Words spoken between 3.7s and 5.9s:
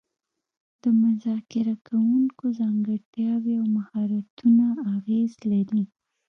مهارتونه اغیز لري